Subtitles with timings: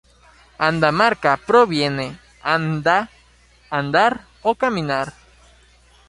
[0.67, 2.07] Andamarca proviene
[2.55, 2.97] anda=
[3.79, 5.07] andar o caminar.